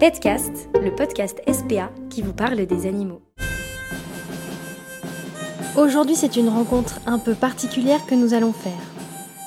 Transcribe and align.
Petcast, 0.00 0.70
le 0.82 0.94
podcast 0.94 1.42
SPA 1.46 1.90
qui 2.08 2.22
vous 2.22 2.32
parle 2.32 2.64
des 2.64 2.86
animaux. 2.86 3.20
Aujourd'hui, 5.76 6.16
c'est 6.16 6.36
une 6.36 6.48
rencontre 6.48 7.00
un 7.04 7.18
peu 7.18 7.34
particulière 7.34 8.06
que 8.06 8.14
nous 8.14 8.32
allons 8.32 8.54
faire. 8.54 8.72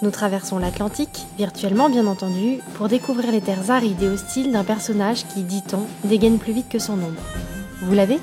Nous 0.03 0.11
traversons 0.11 0.59
l'Atlantique, 0.59 1.25
virtuellement 1.39 1.89
bien 1.89 2.05
entendu, 2.05 2.59
pour 2.75 2.87
découvrir 2.87 3.31
les 3.31 3.41
terres 3.41 3.71
arides 3.71 4.03
et 4.03 4.07
hostiles 4.07 4.51
d'un 4.51 4.63
personnage 4.63 5.25
qui, 5.25 5.41
dit-on, 5.41 5.87
dégaine 6.07 6.37
plus 6.37 6.53
vite 6.53 6.69
que 6.69 6.77
son 6.77 7.01
ombre. 7.01 7.23
Vous 7.81 7.95
l'avez? 7.95 8.19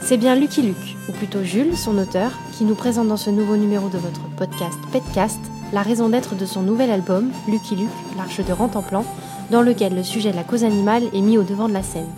C'est 0.00 0.16
bien 0.16 0.34
Lucky 0.34 0.62
Luke, 0.62 0.96
ou 1.10 1.12
plutôt 1.12 1.44
Jules, 1.44 1.76
son 1.76 1.98
auteur, 1.98 2.32
qui 2.56 2.64
nous 2.64 2.74
présente 2.74 3.08
dans 3.08 3.18
ce 3.18 3.28
nouveau 3.28 3.58
numéro 3.58 3.90
de 3.90 3.98
votre 3.98 4.26
podcast 4.38 4.78
Petcast 4.90 5.40
la 5.74 5.82
raison 5.82 6.08
d'être 6.08 6.34
de 6.34 6.46
son 6.46 6.62
nouvel 6.62 6.90
album, 6.90 7.30
Lucky 7.48 7.76
Luke, 7.76 7.90
l'Arche 8.16 8.44
de 8.44 8.52
Rantanplan, 8.52 9.04
dans 9.50 9.62
lequel 9.62 9.94
le 9.94 10.02
sujet 10.02 10.30
de 10.30 10.36
la 10.36 10.44
cause 10.44 10.64
animale 10.64 11.04
est 11.14 11.20
mis 11.20 11.38
au 11.38 11.42
devant 11.42 11.68
de 11.68 11.74
la 11.74 11.82
scène. 11.82 12.08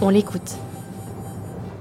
On 0.00 0.08
l'écoute. 0.08 0.56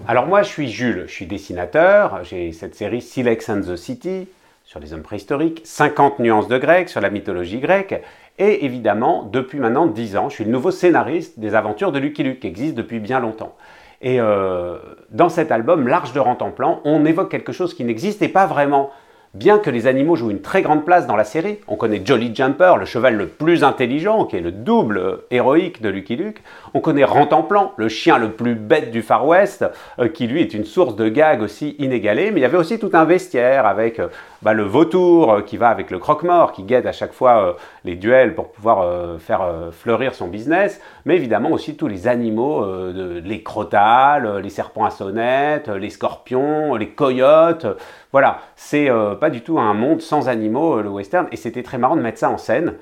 Alors 0.08 0.28
moi 0.28 0.44
je 0.44 0.50
suis 0.50 0.70
Jules, 0.70 1.06
je 1.08 1.12
suis 1.14 1.26
dessinateur, 1.26 2.24
j'ai 2.24 2.52
cette 2.52 2.76
série 2.76 3.02
Silex 3.02 3.50
and 3.50 3.62
the 3.62 3.76
City 3.76 4.28
sur 4.64 4.80
les 4.80 4.94
hommes 4.94 5.02
préhistoriques, 5.02 5.62
50 5.64 6.20
nuances 6.20 6.48
de 6.48 6.58
grec 6.58 6.90
sur 6.90 7.02
la 7.02 7.10
mythologie 7.10 7.60
grecque, 7.60 8.02
et 8.38 8.66
évidemment 8.66 9.24
depuis 9.24 9.60
maintenant 9.60 9.88
10 9.88 10.18
ans 10.18 10.30
je 10.30 10.36
suis 10.36 10.44
le 10.46 10.52
nouveau 10.52 10.72
scénariste 10.72 11.40
des 11.40 11.56
aventures 11.56 11.92
de 11.92 12.00
Lucky 12.00 12.24
Luke 12.24 12.40
qui 12.40 12.48
existe 12.48 12.76
depuis 12.76 13.00
bien 13.00 13.20
longtemps. 13.20 13.56
Et 14.02 14.20
euh, 14.20 14.78
dans 15.10 15.30
cet 15.30 15.52
album, 15.52 15.88
L'Arche 15.88 16.14
de 16.14 16.20
Rantanplan, 16.20 16.82
on 16.84 17.06
évoque 17.06 17.32
quelque 17.32 17.52
chose 17.52 17.74
qui 17.74 17.84
n'existait 17.84 18.28
pas 18.28 18.46
vraiment 18.46 18.92
Bien 19.36 19.60
que 19.60 19.70
les 19.70 19.86
animaux 19.86 20.16
jouent 20.16 20.32
une 20.32 20.42
très 20.42 20.62
grande 20.62 20.86
place 20.86 21.08
dans 21.08 21.18
la 21.18 21.26
série, 21.26 21.58
on 21.68 21.76
connaît 21.76 22.02
Jolly 22.06 22.34
Jumper, 22.34 22.76
le 22.80 22.86
cheval 22.86 23.16
le 23.16 23.28
plus 23.28 23.66
intelligent, 23.66 24.24
qui 24.24 24.38
est 24.38 24.42
le 24.42 24.54
double 24.54 25.24
héroïque 25.30 25.82
de 25.82 25.90
Lucky 25.90 26.16
Luke. 26.16 26.42
On 26.74 26.80
connaît 26.80 27.04
Rantanplan, 27.04 27.74
le 27.76 27.90
chien 27.90 28.18
le 28.18 28.32
plus 28.32 28.56
bête 28.56 28.92
du 28.92 29.02
Far 29.02 29.28
West, 29.28 29.66
euh, 30.00 30.08
qui 30.08 30.28
lui 30.28 30.40
est 30.40 30.54
une 30.54 30.64
source 30.64 30.96
de 30.96 31.10
gags 31.10 31.42
aussi 31.42 31.76
inégalée. 31.80 32.32
Mais 32.32 32.40
il 32.40 32.44
y 32.44 32.46
avait 32.46 32.58
aussi 32.58 32.80
tout 32.80 32.92
un 32.94 33.04
vestiaire 33.04 33.66
avec 33.66 34.00
euh, 34.00 34.08
bah, 34.46 34.54
le 34.54 34.64
vautour 34.64 35.34
euh, 35.34 35.42
qui 35.42 35.58
va 35.58 35.68
avec 35.68 35.92
le 35.92 36.00
croque-mort, 36.00 36.54
qui 36.54 36.64
guette 36.64 36.86
à 36.86 36.94
chaque 36.94 37.12
fois 37.12 37.58
les 37.84 37.96
duels 37.96 38.34
pour 38.34 38.52
pouvoir 38.52 39.20
faire 39.20 39.70
fleurir 39.72 40.16
son 40.16 40.28
business. 40.28 40.80
Mais 41.06 41.16
évidemment 41.16 41.52
aussi 41.52 41.76
tous 41.76 41.88
les 41.88 42.08
animaux, 42.08 42.66
les 42.94 43.44
crotales, 43.44 44.40
les 44.40 44.50
serpents 44.50 44.86
à 44.86 44.92
sonnettes, 44.92 45.68
les 45.68 45.90
scorpions, 45.90 46.76
les 46.76 46.90
coyotes. 46.90 47.66
Voilà, 48.12 48.40
c'est 48.56 48.90
pas 49.20 49.30
du 49.30 49.42
tout 49.42 49.60
un 49.60 49.74
monde 49.74 50.02
sans 50.02 50.30
animaux, 50.30 50.82
le 50.82 50.90
western. 50.90 51.28
Et 51.32 51.36
c'était 51.36 51.64
très 51.64 51.78
marrant 51.78 51.96
de 51.96 52.02
mettre 52.02 52.20
ça 52.20 52.30
en 52.30 52.38
scène. 52.38 52.76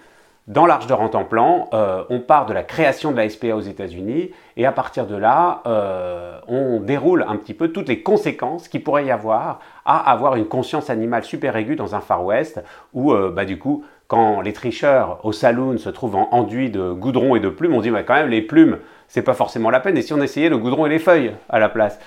Dans 0.47 0.65
l'Arche 0.65 0.87
de 0.87 0.93
Rantanplan, 0.93 1.69
euh, 1.73 2.03
on 2.09 2.19
part 2.19 2.45
de 2.45 2.53
la 2.53 2.63
création 2.63 3.13
de 3.13 3.15
la 3.17 3.29
SPA 3.29 3.55
aux 3.55 3.61
États-Unis 3.61 4.31
et 4.57 4.65
à 4.65 4.73
partir 4.73 5.07
de 5.07 5.15
là, 5.15 5.61
euh, 5.65 6.37
on 6.49 6.81
déroule 6.81 7.23
un 7.25 7.37
petit 7.37 7.53
peu 7.53 7.69
toutes 7.69 7.87
les 7.87 8.03
conséquences 8.03 8.67
qu'il 8.67 8.83
pourrait 8.83 9.05
y 9.05 9.11
avoir 9.11 9.61
à 9.85 10.11
avoir 10.11 10.35
une 10.35 10.45
conscience 10.45 10.89
animale 10.89 11.23
super 11.23 11.55
aiguë 11.55 11.77
dans 11.77 11.95
un 11.95 12.01
Far 12.01 12.25
West 12.25 12.61
où, 12.93 13.13
euh, 13.13 13.31
bah, 13.33 13.45
du 13.45 13.57
coup, 13.57 13.85
quand 14.09 14.41
les 14.41 14.51
tricheurs 14.51 15.21
au 15.23 15.31
saloon 15.31 15.77
se 15.77 15.89
trouvent 15.89 16.17
en 16.17 16.27
enduit 16.31 16.69
de 16.69 16.91
goudron 16.91 17.37
et 17.37 17.39
de 17.39 17.47
plumes, 17.47 17.73
on 17.73 17.79
dit 17.79 17.91
bah, 17.91 18.03
quand 18.03 18.15
même 18.15 18.29
les 18.29 18.41
plumes, 18.41 18.79
c'est 19.07 19.21
pas 19.21 19.35
forcément 19.35 19.69
la 19.69 19.79
peine. 19.79 19.97
Et 19.97 20.01
si 20.01 20.11
on 20.11 20.21
essayait 20.21 20.49
le 20.49 20.57
goudron 20.57 20.87
et 20.87 20.89
les 20.89 20.99
feuilles 20.99 21.31
à 21.47 21.59
la 21.59 21.69
place 21.69 21.97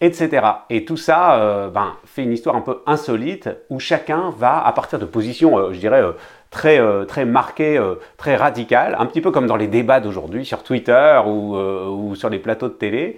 etc. 0.00 0.46
Et 0.70 0.84
tout 0.84 0.96
ça 0.96 1.70
ben, 1.74 1.94
fait 2.04 2.22
une 2.22 2.32
histoire 2.32 2.54
un 2.54 2.60
peu 2.60 2.82
insolite 2.86 3.48
où 3.68 3.80
chacun 3.80 4.30
va, 4.30 4.64
à 4.64 4.70
partir 4.70 5.00
de 5.00 5.04
positions, 5.04 5.72
je 5.72 5.78
dirais, 5.80 6.04
très 6.58 7.24
marqué, 7.24 7.78
euh, 7.78 7.94
très 8.16 8.36
radical, 8.36 8.96
un 8.98 9.06
petit 9.06 9.20
peu 9.20 9.30
comme 9.30 9.46
dans 9.46 9.56
les 9.56 9.66
débats 9.66 10.00
d'aujourd'hui 10.00 10.44
sur 10.44 10.62
Twitter 10.62 11.20
ou, 11.26 11.56
euh, 11.56 12.14
sur 12.14 12.28
les 12.28 12.38
plateaux 12.38 12.68
de 12.68 12.74
télé, 12.74 13.16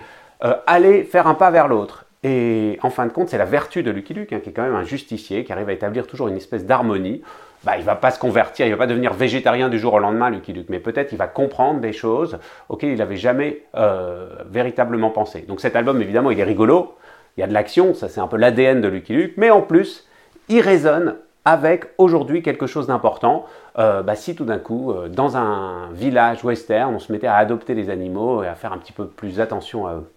aller 0.67 1.05
faire 1.05 1.27
un 1.27 1.35
pas 1.35 1.51
vers 1.51 1.69
l'autre. 1.69 2.07
Et 2.23 2.79
en 2.83 2.91
fin 2.91 3.07
de 3.07 3.13
compte, 3.13 3.29
c'est 3.29 3.39
la 3.39 3.45
vertu 3.45 3.83
de 3.83 3.91
Lucky 3.91 4.15
Luke, 4.15 4.33
hein, 4.33 4.41
qui 4.43 4.51
est 4.51 4.53
quand 4.53 4.63
même 4.63 4.75
un 4.75 4.85
justicier, 4.85 5.45
qui 5.45 5.53
arrive 5.53 5.69
à 5.69 5.73
établir 5.73 6.07
toujours 6.07 6.29
une 6.29 6.37
espèce 6.37 6.65
d'harmonie. 6.65 7.23
Bah, 7.65 7.73
il 7.77 7.81
ne 7.81 7.85
va 7.85 7.95
pas 7.95 8.11
se 8.11 8.19
convertir, 8.19 8.67
il 8.67 8.71
ne 8.71 8.75
va 8.75 8.79
pas 8.79 8.87
devenir 8.87 9.13
végétarien 9.13 9.69
du 9.69 9.79
jour 9.79 9.93
au 9.93 9.99
lendemain, 9.99 10.31
Lucky 10.31 10.55
Luke, 10.55 10.69
mais 10.71 10.81
peut-être 10.81 11.13
il 11.13 11.19
va 11.19 11.27
comprendre 11.27 11.81
des 11.81 11.93
choses 11.93 12.39
auxquelles 12.71 12.91
il 12.91 12.99
n'avait 12.99 13.17
jamais 13.17 13.65
véritablement 14.51 15.11
pensé. 15.11 15.43
Donc 15.43 15.61
cet 15.61 15.77
album, 15.77 16.01
évidemment, 16.01 16.31
il 16.31 16.41
est 16.41 16.45
rigolo, 16.45 16.97
il 17.37 17.41
y 17.41 17.45
a 17.45 17.47
de 17.47 17.53
l'action, 17.53 17.93
ça 17.93 18.09
c'est 18.09 18.21
un 18.21 18.29
peu 18.29 18.39
l'ADN 18.39 18.81
de 18.81 18.89
Lucky 18.89 19.13
Luke, 19.13 19.35
mais 19.37 19.51
en 19.51 19.61
plus, 19.61 20.09
il 20.49 20.61
résonne 20.61 21.17
avec 21.45 21.87
aujourd'hui 21.99 22.43
quelque 22.43 22.67
chose 22.67 22.87
d'important. 22.87 23.47
Euh, 23.79 24.03
bah, 24.03 24.15
si 24.15 24.35
tout 24.35 24.45
d'un 24.45 24.59
coup, 24.59 24.93
euh, 24.93 25.09
dans 25.09 25.37
un 25.37 25.91
village 25.93 26.45
western, 26.45 26.95
on 26.95 26.99
se 26.99 27.13
mettait 27.13 27.27
à 27.27 27.37
adopter 27.37 27.75
les 27.75 27.91
animaux 27.91 28.43
et 28.43 28.49
à 28.49 28.55
faire 28.55 28.73
un 28.73 28.79
petit 28.79 28.93
peu 28.93 29.07
plus 29.07 29.41
attention 29.41 29.87
à 29.87 29.95
eux. 29.95 30.11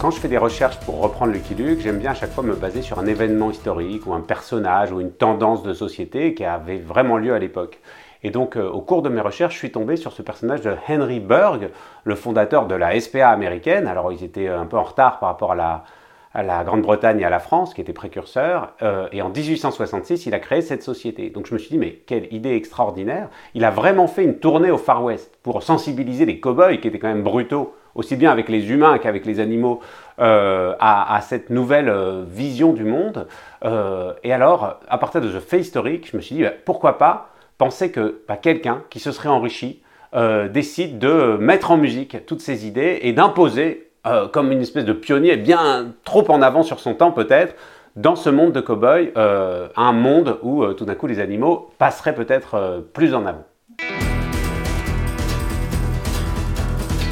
Quand 0.00 0.10
je 0.10 0.18
fais 0.18 0.28
des 0.28 0.38
recherches 0.38 0.80
pour 0.80 1.00
reprendre 1.00 1.32
Lucky 1.32 1.54
Luke, 1.54 1.78
j'aime 1.80 1.98
bien 1.98 2.10
à 2.10 2.14
chaque 2.14 2.32
fois 2.32 2.42
me 2.42 2.56
baser 2.56 2.82
sur 2.82 2.98
un 2.98 3.06
événement 3.06 3.52
historique 3.52 4.04
ou 4.06 4.14
un 4.14 4.20
personnage 4.20 4.90
ou 4.90 5.00
une 5.00 5.12
tendance 5.12 5.62
de 5.62 5.74
société 5.74 6.34
qui 6.34 6.44
avait 6.44 6.78
vraiment 6.78 7.18
lieu 7.18 7.34
à 7.34 7.38
l'époque. 7.38 7.78
Et 8.24 8.30
donc, 8.30 8.56
euh, 8.56 8.68
au 8.68 8.80
cours 8.80 9.02
de 9.02 9.08
mes 9.08 9.20
recherches, 9.20 9.54
je 9.54 9.58
suis 9.58 9.72
tombé 9.72 9.96
sur 9.96 10.12
ce 10.12 10.22
personnage 10.22 10.62
de 10.62 10.74
Henry 10.88 11.20
Berg, 11.20 11.70
le 12.02 12.14
fondateur 12.14 12.66
de 12.66 12.74
la 12.74 12.98
SPA 12.98 13.28
américaine. 13.28 13.86
Alors, 13.86 14.10
ils 14.12 14.24
étaient 14.24 14.48
un 14.48 14.66
peu 14.66 14.76
en 14.76 14.84
retard 14.84 15.20
par 15.20 15.28
rapport 15.28 15.52
à 15.52 15.56
la, 15.56 15.84
à 16.34 16.42
la 16.42 16.64
Grande-Bretagne 16.64 17.20
et 17.20 17.24
à 17.24 17.30
la 17.30 17.38
France, 17.38 17.74
qui 17.74 17.80
était 17.80 17.92
précurseur. 17.92 18.72
Euh, 18.82 19.08
et 19.12 19.20
en 19.22 19.28
1866, 19.28 20.26
il 20.26 20.34
a 20.34 20.38
créé 20.38 20.62
cette 20.62 20.82
société. 20.82 21.30
Donc 21.30 21.46
je 21.46 21.54
me 21.54 21.58
suis 21.58 21.70
dit, 21.70 21.78
mais 21.78 22.00
quelle 22.06 22.32
idée 22.32 22.54
extraordinaire. 22.54 23.28
Il 23.54 23.64
a 23.64 23.70
vraiment 23.70 24.06
fait 24.06 24.24
une 24.24 24.38
tournée 24.38 24.70
au 24.70 24.78
Far 24.78 25.04
West 25.04 25.38
pour 25.42 25.62
sensibiliser 25.62 26.24
les 26.24 26.40
cow-boys, 26.40 26.78
qui 26.78 26.88
étaient 26.88 26.98
quand 26.98 27.08
même 27.08 27.22
brutaux, 27.22 27.74
aussi 27.94 28.16
bien 28.16 28.30
avec 28.30 28.48
les 28.48 28.70
humains 28.70 28.98
qu'avec 28.98 29.26
les 29.26 29.40
animaux, 29.40 29.80
euh, 30.18 30.74
à, 30.80 31.20
cette 31.20 31.50
nouvelle 31.50 31.90
euh, 31.90 32.24
vision 32.26 32.72
du 32.72 32.84
monde. 32.84 33.26
et 33.62 34.32
alors, 34.32 34.80
à 34.88 34.98
partir 34.98 35.20
de 35.20 35.30
ce 35.30 35.38
fait 35.38 35.60
historique, 35.60 36.08
je 36.10 36.16
me 36.16 36.22
suis 36.22 36.36
dit, 36.36 36.42
bah, 36.42 36.52
pourquoi 36.64 36.96
pas 36.96 37.28
penser 37.58 37.90
que 37.92 38.22
bah, 38.26 38.36
quelqu'un 38.36 38.82
qui 38.88 38.98
se 39.00 39.12
serait 39.12 39.28
enrichi 39.28 39.82
décide 40.50 40.98
de 40.98 41.38
mettre 41.38 41.70
en 41.70 41.78
musique 41.78 42.26
toutes 42.26 42.42
ces 42.42 42.66
idées 42.66 42.98
et 43.00 43.14
d'imposer 43.14 43.91
euh, 44.04 44.26
comme 44.26 44.50
une 44.50 44.60
espèce 44.60 44.84
de 44.84 44.92
pionnier, 44.92 45.36
bien 45.36 45.92
trop 46.02 46.28
en 46.28 46.42
avant 46.42 46.64
sur 46.64 46.80
son 46.80 46.94
temps 46.94 47.12
peut-être, 47.12 47.54
dans 47.94 48.16
ce 48.16 48.30
monde 48.30 48.50
de 48.50 48.60
cow-boy, 48.60 49.12
euh, 49.16 49.68
un 49.76 49.92
monde 49.92 50.40
où 50.42 50.64
euh, 50.64 50.72
tout 50.72 50.84
d'un 50.84 50.96
coup 50.96 51.06
les 51.06 51.20
animaux 51.20 51.70
passeraient 51.78 52.16
peut-être 52.16 52.82
plus 52.94 53.14
en 53.14 53.26
avant. 53.26 53.44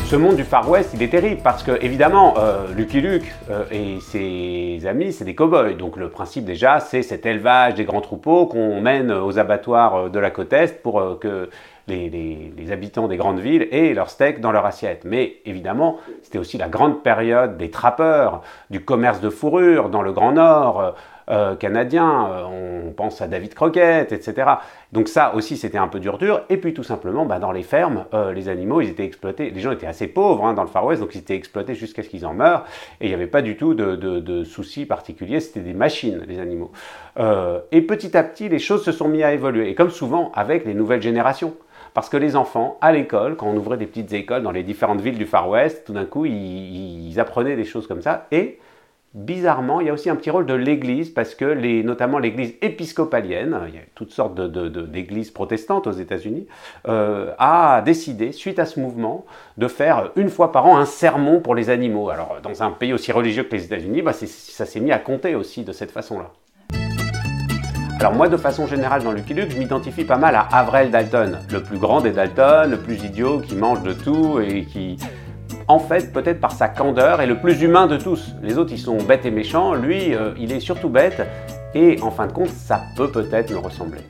Ce 0.07 0.17
monde 0.17 0.35
du 0.35 0.43
Far 0.43 0.69
West, 0.69 0.91
il 0.93 1.01
est 1.05 1.11
terrible 1.11 1.41
parce 1.45 1.63
que, 1.63 1.81
évidemment, 1.81 2.35
Lucky 2.77 3.01
Luke 3.01 3.33
et 3.71 4.01
ses 4.01 4.85
amis, 4.85 5.13
c'est 5.13 5.25
des 5.25 5.37
cow-boys. 5.37 5.75
Donc, 5.75 5.97
le 5.97 6.09
principe 6.09 6.45
déjà, 6.45 6.81
c'est 6.81 7.03
cet 7.03 7.25
élevage 7.25 7.75
des 7.75 7.85
grands 7.85 8.01
troupeaux 8.01 8.47
qu'on 8.47 8.81
mène 8.81 9.13
aux 9.13 9.39
abattoirs 9.39 10.11
de 10.11 10.19
la 10.19 10.33
côte 10.33 10.53
Est 10.53 10.83
pour 10.83 11.21
que 11.21 11.49
les, 11.91 12.73
habitants 12.73 13.09
des 13.09 13.17
grandes 13.17 13.41
villes 13.41 13.67
et 13.73 13.95
leurs 13.95 14.11
steaks 14.11 14.41
dans 14.41 14.53
leur 14.53 14.65
assiette. 14.65 15.03
Mais 15.05 15.37
évidemment, 15.45 15.99
c'était 16.23 16.39
aussi 16.39 16.57
la 16.57 16.69
grande 16.69 17.03
période 17.03 17.57
des 17.57 17.71
trappeurs, 17.71 18.43
du 18.71 18.85
commerce 18.85 19.21
de 19.21 19.29
fourrure 19.29 19.91
dans 19.91 20.03
le 20.03 20.13
Grand 20.13 20.33
Nord 20.33 20.81
euh, 20.81 20.91
euh, 21.31 21.55
canadien, 21.55 22.29
euh, 22.29 22.87
on 22.89 22.91
pense 22.91 23.23
à 23.23 23.29
David 23.29 23.55
Crockett, 23.55 24.11
etc. 24.11 24.51
Donc 24.91 25.07
ça 25.07 25.33
aussi 25.37 25.57
c'était 25.57 25.79
un 25.79 25.87
peu 25.87 26.01
dur 26.01 26.19
dur. 26.19 26.43
Et 26.49 26.57
puis 26.57 26.75
tout 26.75 26.83
simplement, 26.83 27.25
bah, 27.25 27.39
dans 27.39 27.53
les 27.53 27.63
fermes, 27.63 28.05
les 28.35 28.49
animaux, 28.49 28.81
ils 28.81 28.89
étaient 28.89 29.05
exploités, 29.05 29.51
les 29.51 29.61
gens 29.61 29.71
étaient 29.71 29.87
assez 29.87 30.09
pauvres 30.09 30.45
hein, 30.45 30.55
dans 30.55 30.63
le 30.65 30.69
Far 30.69 30.85
West, 30.85 31.01
donc 31.01 31.15
ils 31.15 31.19
étaient 31.19 31.37
exploités 31.37 31.77
jusqu'à 31.77 32.03
ce 32.03 32.09
qu'ils 32.09 32.27
en 32.27 32.35
meurent. 32.35 32.65
Et 33.01 33.07
il 33.07 33.09
n'y 33.09 33.15
avait 33.15 33.29
pas 33.29 33.43
du 33.43 33.57
tout 33.57 33.75
de, 33.75 33.95
de 33.95 34.45
soucis 34.45 34.87
particuliers, 34.87 35.39
c'était 35.39 35.61
des 35.61 35.75
machines, 35.75 36.21
les 36.27 36.41
animaux. 36.41 36.73
et 37.71 37.83
petit 37.83 38.17
à 38.17 38.25
petit, 38.25 38.49
les 38.49 38.59
choses 38.59 38.85
se 38.85 38.91
sont 38.91 39.09
mises 39.09 39.23
à 39.23 39.33
évoluer. 39.33 39.69
Et 39.69 39.77
comme 39.77 39.91
souvent 39.91 40.33
avec 40.35 40.65
les 40.65 40.75
nouvelles 40.75 41.03
générations. 41.03 41.55
Parce 41.95 42.09
que 42.09 42.17
les 42.17 42.37
enfants, 42.37 42.79
à 42.81 42.93
l'école, 42.93 43.37
quand 43.37 43.49
on 43.49 43.57
ouvrait 43.57 43.77
des 43.77 43.87
petites 43.87 44.13
écoles 44.13 44.43
dans 44.43 44.53
les 44.53 44.63
différentes 44.63 45.01
villes 45.01 45.19
du 45.19 45.27
Far 45.27 45.49
West, 45.49 45.85
tout 45.87 45.93
d'un 45.93 46.05
coup, 46.05 46.25
ils, 46.25 47.19
apprenaient 47.19 47.57
des 47.57 47.65
choses 47.65 47.87
comme 47.87 48.03
ça. 48.03 48.27
Et 48.31 48.59
bizarrement, 49.15 49.81
il 49.81 49.89
y 49.89 49.91
a 49.91 49.93
aussi 49.93 50.09
un 50.09 50.17
petit 50.17 50.31
rôle 50.31 50.47
de 50.47 50.55
l'Église, 50.55 51.11
parce 51.11 51.35
que 51.35 51.83
notamment 51.83 52.19
l'Église 52.19 52.55
épiscopalienne, 52.63 53.59
il 53.69 53.75
y 53.75 53.79
a 53.79 53.83
toutes 53.95 54.13
sortes 54.13 54.41
d'églises 54.41 55.33
protestantes 55.33 55.89
aux 55.89 55.93
États-Unis, 55.93 56.47
euh, 56.89 57.33
a 57.39 57.83
décidé, 57.83 58.31
suite 58.31 58.61
à 58.61 58.67
ce 58.67 58.79
mouvement, 58.79 59.27
de 59.59 59.67
faire 59.67 60.13
une 60.15 60.29
fois 60.29 60.53
par 60.53 60.67
an 60.67 60.79
un 60.79 60.87
sermon 60.87 61.41
pour 61.41 61.55
les 61.55 61.71
animaux. 61.71 62.09
Alors, 62.09 62.37
dans 62.43 62.63
un 62.63 62.71
pays 62.71 62.93
aussi 62.93 63.11
religieux 63.11 63.43
que 63.43 63.57
les 63.57 63.65
États-Unis, 63.65 64.03
bah, 64.03 64.13
ça 64.13 64.65
s'est 64.65 64.81
mis 64.81 64.93
à 64.93 64.99
compter 64.99 65.35
aussi 65.35 65.65
de 65.65 65.73
cette 65.73 65.91
façon-là. 65.91 66.31
Alors 68.01 68.15
moi, 68.15 68.31
de 68.31 68.39
façon 68.39 68.67
générale, 68.67 69.05
dans 69.05 69.13
Lucky 69.13 69.35
Luke, 69.35 69.51
je 69.51 69.59
m'identifie 69.59 70.05
pas 70.05 70.17
mal 70.17 70.35
à 70.35 70.49
Avrel 70.53 70.91
Dalton, 70.91 71.39
le 71.53 71.63
plus 71.63 71.77
grand 71.77 72.01
des 72.01 72.13
Dalton, 72.13 72.71
le 72.71 72.79
plus 72.79 73.05
idiot, 73.05 73.41
qui 73.41 73.55
mange 73.55 73.83
de 73.83 73.93
tout 73.93 74.41
et 74.41 74.65
qui, 74.65 74.97
en 75.69 75.79
fait, 75.79 76.11
peut-être 76.11 76.41
par 76.41 76.53
sa 76.53 76.69
candeur, 76.69 77.21
est 77.21 77.27
le 77.27 77.39
plus 77.39 77.61
humain 77.61 77.87
de 77.87 77.99
tous. 77.99 78.35
Les 78.43 78.57
autres, 78.57 78.73
ils 78.73 78.79
sont 78.79 78.97
bêtes 78.97 79.27
et 79.27 79.31
méchants. 79.31 79.75
Lui, 79.75 80.15
euh, 80.15 80.33
il 80.39 80.51
est 80.51 80.61
surtout 80.61 80.89
bête. 80.89 81.21
Et 81.75 82.01
en 82.01 82.11
fin 82.11 82.27
de 82.27 82.33
compte, 82.33 82.49
ça 82.49 82.81
peut 82.97 83.11
peut-être 83.11 83.51
me 83.51 83.59
ressembler. 83.59 84.01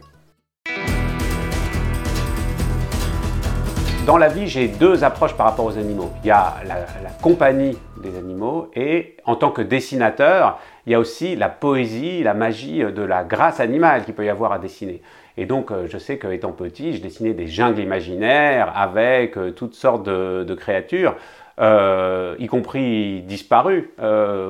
Dans 4.06 4.16
la 4.16 4.28
vie, 4.28 4.48
j'ai 4.48 4.66
deux 4.66 5.04
approches 5.04 5.34
par 5.34 5.46
rapport 5.46 5.66
aux 5.66 5.76
animaux. 5.76 6.10
Il 6.24 6.28
y 6.28 6.30
a 6.30 6.54
la, 6.66 7.10
compagnie 7.22 7.76
des 8.02 8.16
animaux 8.16 8.70
et 8.74 9.16
en 9.26 9.36
tant 9.36 9.50
que 9.50 9.60
dessinateur, 9.60 10.58
il 10.86 10.92
y 10.92 10.94
a 10.94 10.98
aussi 10.98 11.36
la 11.36 11.50
poésie, 11.50 12.22
la 12.22 12.32
magie 12.32 12.78
de 12.78 13.02
la 13.02 13.24
grâce 13.24 13.60
animale 13.60 14.04
qu'il 14.04 14.14
peut 14.14 14.24
y 14.24 14.30
avoir 14.30 14.52
à 14.52 14.58
dessiner. 14.58 15.02
Et 15.36 15.44
donc, 15.44 15.70
euh, 15.70 15.86
je 15.86 15.98
sais 15.98 16.18
qu'étant 16.18 16.52
petit, 16.52 16.94
je 16.94 17.02
dessinais 17.02 17.34
des 17.34 17.46
jungles 17.46 17.80
imaginaires 17.80 18.72
avec 18.74 19.36
euh, 19.36 19.50
toutes 19.52 19.74
sortes 19.74 20.04
de, 20.06 20.54
créatures, 20.54 21.14
euh, 21.60 22.36
y 22.38 22.46
compris 22.46 23.20
disparues, 23.22 23.90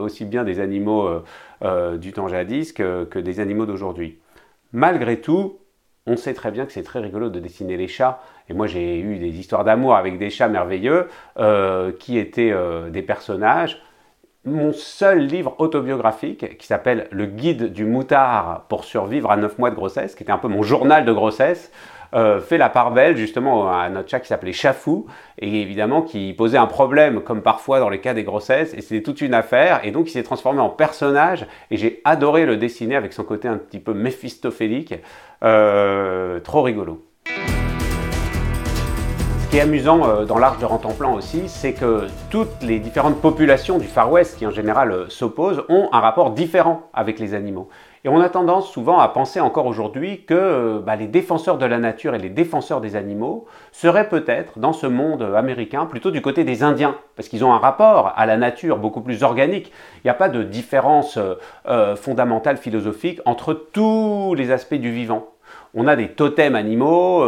aussi 0.00 0.24
bien 0.24 0.44
des 0.44 0.60
animaux 0.60 1.08
du 1.98 2.12
temps 2.12 2.28
jadis 2.28 2.72
que 2.72 3.18
des 3.18 3.40
animaux 3.40 3.66
d'aujourd'hui. 3.66 4.18
Malgré 4.72 5.20
tout, 5.20 5.58
on 6.06 6.16
sait 6.16 6.34
très 6.34 6.50
bien 6.50 6.66
que 6.66 6.72
c'est 6.72 6.82
très 6.82 7.00
rigolo 7.00 7.28
de 7.28 7.40
dessiner 7.40 7.76
les 7.76 7.88
chats. 7.88 8.20
Et 8.48 8.54
moi, 8.54 8.66
j'ai 8.66 8.98
eu 8.98 9.18
des 9.18 9.38
histoires 9.38 9.64
d'amour 9.64 9.94
avec 9.94 10.18
des 10.18 10.30
chats 10.30 10.48
merveilleux 10.48 11.08
euh, 11.38 11.92
qui 11.92 12.18
étaient 12.18 12.52
euh, 12.52 12.90
des 12.90 13.02
personnages. 13.02 13.82
Mon 14.44 14.72
seul 14.72 15.18
livre 15.26 15.54
autobiographique, 15.58 16.56
qui 16.56 16.66
s'appelle 16.66 17.08
Le 17.10 17.26
guide 17.26 17.72
du 17.72 17.84
moutard 17.84 18.64
pour 18.68 18.84
survivre 18.84 19.30
à 19.30 19.36
9 19.36 19.58
mois 19.58 19.70
de 19.70 19.74
grossesse, 19.74 20.14
qui 20.14 20.22
était 20.22 20.32
un 20.32 20.38
peu 20.38 20.48
mon 20.48 20.62
journal 20.62 21.04
de 21.04 21.12
grossesse, 21.12 21.70
euh, 22.14 22.40
fait 22.40 22.58
la 22.58 22.68
part 22.68 22.90
belle 22.90 23.16
justement 23.16 23.70
à 23.70 23.88
notre 23.88 24.08
chat 24.08 24.20
qui 24.20 24.28
s'appelait 24.28 24.52
Chafou 24.52 25.06
et 25.38 25.62
évidemment 25.62 26.02
qui 26.02 26.32
posait 26.32 26.58
un 26.58 26.66
problème 26.66 27.20
comme 27.20 27.42
parfois 27.42 27.80
dans 27.80 27.88
les 27.88 28.00
cas 28.00 28.14
des 28.14 28.24
grossesses 28.24 28.74
et 28.74 28.80
c'était 28.80 29.02
toute 29.02 29.20
une 29.20 29.34
affaire 29.34 29.80
et 29.84 29.90
donc 29.90 30.08
il 30.08 30.12
s'est 30.12 30.22
transformé 30.22 30.60
en 30.60 30.70
personnage 30.70 31.46
et 31.70 31.76
j'ai 31.76 32.00
adoré 32.04 32.46
le 32.46 32.56
dessiner 32.56 32.96
avec 32.96 33.12
son 33.12 33.24
côté 33.24 33.48
un 33.48 33.56
petit 33.56 33.78
peu 33.78 33.94
méphistophélique, 33.94 34.94
euh, 35.44 36.40
trop 36.40 36.62
rigolo. 36.62 37.06
Ce 37.26 39.54
qui 39.54 39.58
est 39.58 39.62
amusant 39.62 40.08
euh, 40.08 40.24
dans 40.24 40.38
l'Arche 40.38 40.58
de 40.58 40.64
Rantanplan 40.64 41.14
aussi, 41.14 41.48
c'est 41.48 41.72
que 41.72 42.06
toutes 42.30 42.62
les 42.62 42.78
différentes 42.78 43.20
populations 43.20 43.78
du 43.78 43.86
Far 43.86 44.12
West, 44.12 44.38
qui 44.38 44.46
en 44.46 44.52
général 44.52 45.06
s'opposent, 45.08 45.64
ont 45.68 45.88
un 45.90 45.98
rapport 45.98 46.30
différent 46.30 46.88
avec 46.94 47.18
les 47.18 47.34
animaux. 47.34 47.68
Et 48.02 48.08
on 48.08 48.18
a 48.20 48.30
tendance 48.30 48.70
souvent 48.70 48.98
à 48.98 49.08
penser 49.08 49.40
encore 49.40 49.66
aujourd'hui 49.66 50.24
que 50.24 50.32
euh, 50.32 50.80
bah, 50.80 50.96
les 50.96 51.06
défenseurs 51.06 51.58
de 51.58 51.66
la 51.66 51.78
nature 51.78 52.14
et 52.14 52.18
les 52.18 52.30
défenseurs 52.30 52.80
des 52.80 52.96
animaux 52.96 53.46
seraient 53.72 54.08
peut-être 54.08 54.58
dans 54.58 54.72
ce 54.72 54.86
monde 54.86 55.22
américain 55.36 55.84
plutôt 55.84 56.10
du 56.10 56.22
côté 56.22 56.44
des 56.44 56.62
Indiens, 56.62 56.96
parce 57.14 57.28
qu'ils 57.28 57.44
ont 57.44 57.52
un 57.52 57.58
rapport 57.58 58.14
à 58.16 58.24
la 58.24 58.38
nature 58.38 58.78
beaucoup 58.78 59.02
plus 59.02 59.22
organique. 59.22 59.70
Il 59.96 60.06
n'y 60.06 60.10
a 60.10 60.14
pas 60.14 60.30
de 60.30 60.42
différence 60.42 61.18
euh, 61.18 61.34
euh, 61.68 61.94
fondamentale 61.94 62.56
philosophique 62.56 63.20
entre 63.26 63.52
tous 63.52 64.34
les 64.34 64.50
aspects 64.50 64.74
du 64.74 64.90
vivant. 64.90 65.28
On 65.74 65.86
a 65.86 65.94
des 65.96 66.08
totems 66.08 66.56
animaux, 66.56 67.24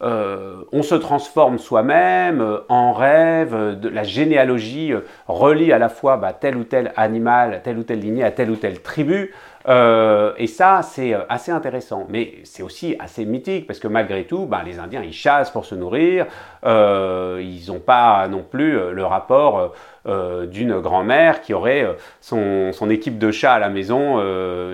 on 0.00 0.82
se 0.82 0.94
transforme 0.94 1.58
soi-même 1.58 2.60
en 2.68 2.92
rêve, 2.92 3.78
la 3.82 4.02
généalogie 4.02 4.94
relie 5.28 5.72
à 5.72 5.78
la 5.78 5.88
fois 5.88 6.16
bah, 6.16 6.32
tel 6.32 6.56
ou 6.56 6.64
tel 6.64 6.92
animal, 6.96 7.60
telle 7.62 7.78
ou 7.78 7.82
telle 7.82 8.00
lignée 8.00 8.24
à 8.24 8.30
telle 8.30 8.50
ou 8.50 8.56
telle 8.56 8.80
tribu. 8.80 9.32
Euh, 9.68 10.32
et 10.38 10.46
ça, 10.46 10.80
c'est 10.82 11.14
euh, 11.14 11.20
assez 11.28 11.52
intéressant. 11.52 12.06
Mais 12.08 12.34
c'est 12.44 12.62
aussi 12.62 12.96
assez 12.98 13.24
mythique 13.24 13.66
parce 13.66 13.78
que 13.78 13.88
malgré 13.88 14.24
tout, 14.24 14.46
ben, 14.46 14.62
les 14.64 14.78
Indiens, 14.78 15.02
ils 15.02 15.12
chassent 15.12 15.50
pour 15.50 15.64
se 15.64 15.74
nourrir. 15.74 16.26
Euh, 16.64 17.40
ils 17.42 17.70
n'ont 17.72 17.80
pas 17.80 18.26
non 18.28 18.44
plus 18.48 18.92
le 18.92 19.04
rapport 19.04 19.72
d'une 20.04 20.80
grand-mère 20.80 21.42
qui 21.42 21.54
aurait 21.54 21.86
son, 22.20 22.72
son, 22.72 22.90
équipe 22.90 23.18
de 23.18 23.30
chats 23.30 23.54
à 23.54 23.58
la 23.58 23.68
maison 23.68 24.20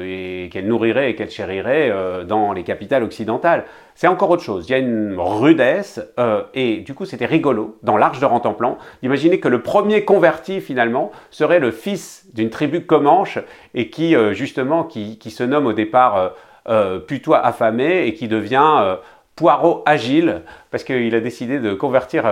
et 0.02 0.48
qu'elle 0.50 0.66
nourrirait 0.66 1.10
et 1.10 1.14
qu'elle 1.14 1.30
chérirait 1.30 1.92
dans 2.26 2.52
les 2.52 2.62
capitales 2.62 3.02
occidentales. 3.02 3.64
C'est 3.94 4.06
encore 4.06 4.30
autre 4.30 4.42
chose. 4.42 4.66
Il 4.69 4.72
y 4.72 4.75
a 4.75 4.78
une 4.78 5.16
rudesse 5.19 6.00
et 6.54 6.78
du 6.78 6.94
coup, 6.94 7.04
c'était 7.04 7.26
rigolo 7.26 7.76
dans 7.82 7.98
l'Arche 7.98 8.20
de 8.20 8.25
Rantanplan 8.25 8.78
d'imaginer 9.02 9.38
que 9.38 9.48
le 9.48 9.60
premier 9.60 10.04
converti 10.04 10.62
finalement 10.62 11.12
serait 11.30 11.60
le 11.60 11.72
fils 11.72 12.26
d'une 12.32 12.48
tribu 12.48 12.86
comanche 12.86 13.38
et 13.75 13.90
qui 13.90 14.14
justement 14.32 14.84
qui, 14.84 15.30
se 15.30 15.42
nomme 15.42 15.66
au 15.66 15.72
départ 15.72 16.16
euh, 16.16 16.28
euh, 16.69 16.98
putois 16.98 17.38
affamé 17.38 18.06
et 18.06 18.14
qui 18.14 18.28
devient 18.28 18.76
euh, 18.80 18.96
poireau 19.36 19.82
agile 19.86 20.42
parce 20.70 20.84
qu'il 20.84 21.14
a 21.14 21.20
décidé 21.20 21.58
de 21.60 21.75
convertir 21.75 22.25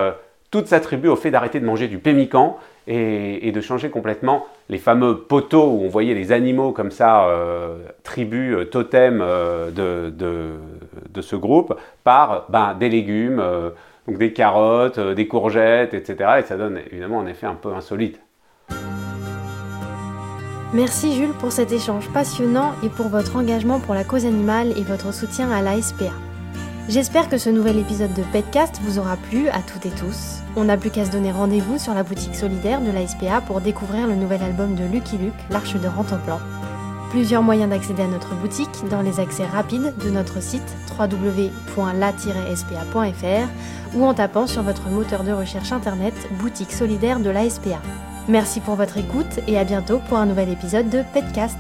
toute 0.51 0.67
sa 0.67 0.81
tribu 0.81 1.09
au 1.09 1.17
fait 1.17 1.31
d'arrêter 1.31 1.61
de 1.61 1.65
manger 1.65 1.87
du 1.87 1.99
pémican 1.99 2.57
et, 2.87 3.51
de 3.53 3.61
changer 3.61 3.91
complètement 3.91 4.47
les 4.69 4.79
fameux 4.79 5.19
poteaux 5.19 5.69
où 5.69 5.83
on 5.85 5.89
voyait 5.89 6.15
les 6.15 6.33
animaux 6.33 6.73
comme 6.73 6.91
ça, 6.91 7.29
tribu, 8.03 8.57
totem 8.71 9.19
de, 9.19 10.11
de, 10.11 11.21
ce 11.21 11.37
groupe, 11.37 11.75
par 12.05 12.47
ben, 12.49 12.75
des 12.79 12.89
légumes, 12.89 13.43
donc 14.07 14.19
des 14.19 14.33
carottes, 14.33 15.01
des 15.01 15.27
courgettes, 15.27 15.95
etc. 15.95 16.31
Et 16.39 16.43
ça 16.43 16.57
donne 16.57 16.81
évidemment 16.91 17.21
un 17.21 17.27
effet 17.27 17.47
un 17.47 17.55
peu 17.55 17.73
insolite. 17.73 18.21
Merci 20.77 21.15
Jules 21.15 21.33
pour 21.39 21.53
cet 21.53 21.73
échange 21.73 22.11
passionnant 22.13 22.73
et 22.83 22.89
pour 22.89 23.09
votre 23.09 23.37
engagement 23.37 23.79
pour 23.81 23.95
la 23.95 24.05
cause 24.05 24.27
animale 24.27 24.73
et 24.77 24.83
votre 24.83 25.15
soutien 25.15 25.51
à 25.51 25.63
l'ASPA. 25.63 26.13
J'espère 26.89 27.29
que 27.29 27.37
ce 27.37 27.51
nouvel 27.51 27.79
épisode 27.79 28.15
de 28.15 28.23
Petcast 28.23 28.81
vous 28.83 29.01
aura 29.01 29.17
plu 29.17 29.49
à 29.49 29.59
toutes 29.59 29.87
et 29.87 29.91
tous. 29.91 30.37
On 30.55 30.65
n'a 30.65 30.77
plus 30.77 30.91
qu'à 30.91 31.05
se 31.05 31.11
donner 31.11 31.33
rendez-vous 31.33 31.79
sur 31.79 31.95
la 31.95 32.05
boutique 32.05 32.37
solidaire 32.37 32.81
de 32.81 32.93
l'ASPA 32.93 33.41
pour 33.41 33.61
découvrir 33.61 34.07
le 34.07 34.15
nouvel 34.15 34.41
album 34.41 34.77
de 34.77 34.85
Lucky 34.85 35.19
Luke, 35.19 35.35
L'Arche 35.51 35.75
de 35.75 35.89
Rantanplan. 35.89 36.39
Plusieurs 37.11 37.43
moyens 37.43 37.71
d'accéder 37.71 38.05
à 38.05 38.07
notre 38.07 38.37
boutique 38.37 38.89
dans 38.89 39.03
les 39.03 39.19
accès 39.19 39.45
rapides 39.47 39.95
de 40.05 40.11
notre 40.11 40.41
site 40.41 40.77
www.la-spa.fr 40.97 41.57
ou 43.97 44.05
en 44.05 44.15
tapant 44.15 44.47
sur 44.47 44.63
votre 44.63 44.89
moteur 44.89 45.25
de 45.25 45.33
recherche 45.33 45.73
internet 45.73 46.15
boutique 46.39 46.73
solidaire 46.73 47.19
de 47.19 47.31
l'ASPA. 47.31 47.83
Merci 48.29 48.61
pour 48.61 48.77
votre 48.77 48.97
écoute 48.97 49.41
et 49.49 49.59
à 49.59 49.65
bientôt 49.65 49.99
pour 50.09 50.19
un 50.19 50.27
nouvel 50.27 50.51
épisode 50.51 50.89
de 50.89 51.03
Petcast. 51.13 51.59